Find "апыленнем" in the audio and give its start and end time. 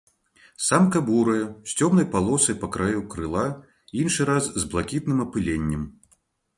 5.29-5.91